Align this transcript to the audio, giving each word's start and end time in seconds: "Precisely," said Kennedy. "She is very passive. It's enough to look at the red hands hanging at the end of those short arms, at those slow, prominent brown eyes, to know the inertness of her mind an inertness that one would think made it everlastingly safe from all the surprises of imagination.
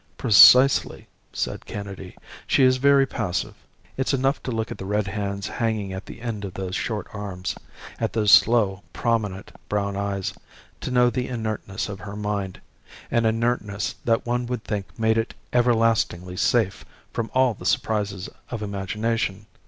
"Precisely," 0.17 1.05
said 1.31 1.63
Kennedy. 1.67 2.17
"She 2.47 2.63
is 2.63 2.77
very 2.77 3.05
passive. 3.05 3.53
It's 3.97 4.15
enough 4.15 4.41
to 4.41 4.51
look 4.51 4.71
at 4.71 4.79
the 4.79 4.85
red 4.85 5.05
hands 5.05 5.47
hanging 5.47 5.93
at 5.93 6.07
the 6.07 6.21
end 6.21 6.43
of 6.43 6.55
those 6.55 6.75
short 6.75 7.05
arms, 7.13 7.53
at 7.99 8.13
those 8.13 8.31
slow, 8.31 8.81
prominent 8.93 9.51
brown 9.69 9.95
eyes, 9.95 10.33
to 10.79 10.89
know 10.89 11.11
the 11.11 11.27
inertness 11.27 11.87
of 11.87 11.99
her 11.99 12.15
mind 12.15 12.59
an 13.11 13.27
inertness 13.27 13.93
that 14.03 14.25
one 14.25 14.47
would 14.47 14.63
think 14.63 14.87
made 14.97 15.19
it 15.19 15.35
everlastingly 15.53 16.35
safe 16.35 16.83
from 17.13 17.29
all 17.35 17.53
the 17.53 17.63
surprises 17.67 18.27
of 18.49 18.63
imagination. 18.63 19.45